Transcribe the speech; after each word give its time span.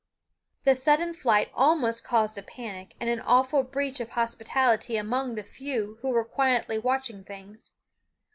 The 0.63 0.73
sudden 0.73 1.13
flight 1.13 1.51
almost 1.53 2.03
caused 2.03 2.35
a 2.35 2.41
panic 2.41 2.95
and 2.99 3.07
an 3.07 3.21
awful 3.21 3.61
breach 3.61 3.99
of 3.99 4.09
hospitality 4.09 4.97
among 4.97 5.35
the 5.35 5.43
few 5.43 5.99
who 6.01 6.09
were 6.09 6.25
quietly 6.25 6.79
watching 6.79 7.23
things. 7.23 7.73